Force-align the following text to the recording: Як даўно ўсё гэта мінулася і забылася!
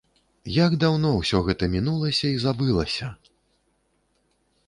Як 0.53 0.71
даўно 0.83 1.09
ўсё 1.17 1.41
гэта 1.49 1.69
мінулася 1.75 2.25
і 2.35 2.41
забылася! 2.43 3.13